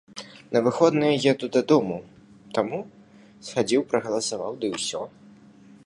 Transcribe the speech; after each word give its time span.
На 0.53 0.59
выходныя 0.67 1.15
еду 1.31 1.49
дадому, 1.57 1.97
таму 2.59 2.79
схадзіў 3.49 3.81
прагаласаваў, 3.93 4.51
ды 4.65 4.73
і 4.73 4.81
ўсё. 4.81 5.01